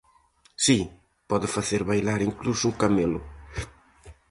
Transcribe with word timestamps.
"Si, 0.65 0.79
pode 1.29 1.47
facer 1.55 1.81
bailar 1.89 2.19
incluso 2.29 2.63
un 2.71 2.75
camelo". 2.81 3.21